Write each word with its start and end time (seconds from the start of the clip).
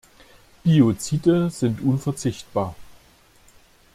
Biozide 0.63 1.51
sind 1.51 1.79
unverzichtbar. 1.79 2.73